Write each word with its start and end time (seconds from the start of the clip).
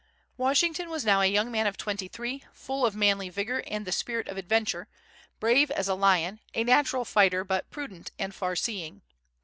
Washington 0.35 0.89
was 0.89 1.05
now 1.05 1.21
a 1.21 1.27
young 1.27 1.51
man 1.51 1.67
of 1.67 1.77
twenty 1.77 2.07
three, 2.07 2.43
full 2.53 2.87
of 2.87 2.95
manly 2.95 3.29
vigor 3.29 3.59
and 3.67 3.85
the 3.85 3.91
spirit 3.91 4.27
of 4.27 4.35
adventure, 4.35 4.87
brave 5.39 5.69
as 5.69 5.87
a 5.87 5.93
lion, 5.93 6.39
a 6.55 6.63
natural 6.63 7.05
fighter, 7.05 7.43
but 7.43 7.69
prudent 7.69 8.09
and 8.17 8.33
far 8.33 8.55
seeing. 8.55 9.03